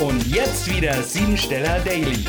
[0.00, 2.24] Und jetzt wieder Siebensteller Daily.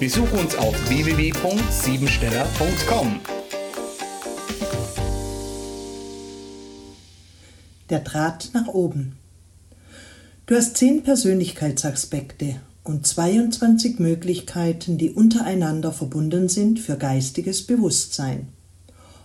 [0.00, 3.20] Besuch uns auf www.siebensteller.com.
[7.90, 9.18] Der Draht nach oben.
[10.46, 18.48] Du hast zehn Persönlichkeitsaspekte und 22 Möglichkeiten, die untereinander verbunden sind für geistiges Bewusstsein.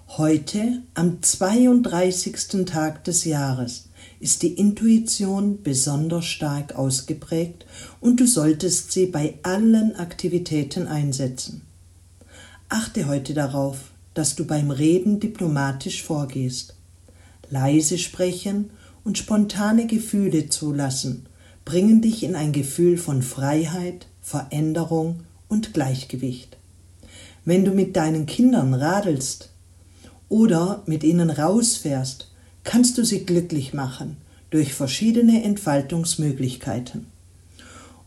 [0.10, 2.66] Heute, am 32.
[2.66, 3.86] Tag des Jahres,
[4.24, 7.66] ist die Intuition besonders stark ausgeprägt
[8.00, 11.62] und du solltest sie bei allen Aktivitäten einsetzen.
[12.70, 16.76] Achte heute darauf, dass du beim Reden diplomatisch vorgehst
[17.50, 18.72] leise sprechen
[19.04, 21.28] und spontane Gefühle zulassen,
[21.66, 26.58] bringen dich in ein Gefühl von Freiheit, Veränderung und Gleichgewicht.
[27.46, 29.52] Wenn du mit deinen Kindern radelst
[30.30, 32.33] oder mit ihnen rausfährst,
[32.64, 34.18] kannst du sie glücklich machen
[34.50, 37.08] durch verschiedene Entfaltungsmöglichkeiten.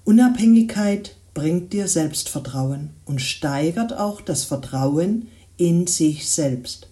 [0.04, 6.88] Unabhängigkeit bringt dir Selbstvertrauen und steigert auch das Vertrauen in sich selbst.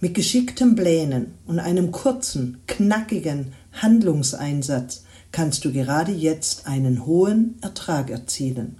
[0.00, 8.10] Mit geschickten Plänen und einem kurzen, knackigen Handlungseinsatz kannst du gerade jetzt einen hohen Ertrag
[8.10, 8.78] erzielen.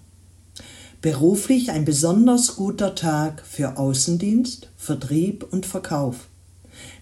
[1.03, 6.29] Beruflich ein besonders guter Tag für Außendienst, Vertrieb und Verkauf.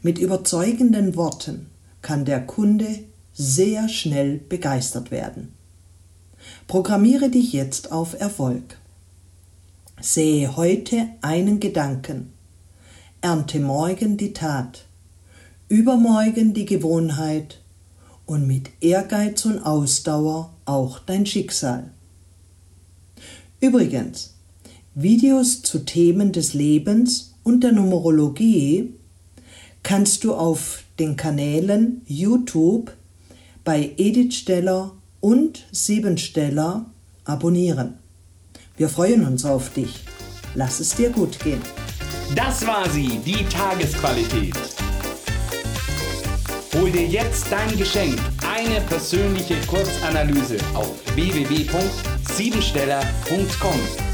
[0.03, 1.71] Mit überzeugenden Worten
[2.03, 2.87] kann der Kunde
[3.33, 5.53] sehr schnell begeistert werden.
[6.67, 8.79] Programmiere dich jetzt auf Erfolg.
[10.01, 12.33] Sehe heute einen Gedanken,
[13.21, 14.87] ernte morgen die Tat,
[15.69, 17.63] übermorgen die Gewohnheit
[18.27, 21.91] und mit Ehrgeiz und Ausdauer auch dein Schicksal.
[23.61, 24.35] Übrigens,
[24.95, 28.95] Videos zu Themen des Lebens und der Numerologie
[29.85, 32.91] kannst du auf den Kanälen YouTube
[33.63, 36.87] bei Edith Steller und Siebensteller
[37.25, 37.95] abonnieren.
[38.77, 40.01] Wir freuen uns auf dich.
[40.57, 41.63] Lass es dir gut gehen.
[42.35, 44.57] Das war sie, die Tagesqualität.
[46.75, 54.14] Hol dir jetzt dein Geschenk, eine persönliche Kurzanalyse auf www.siebensteller.com.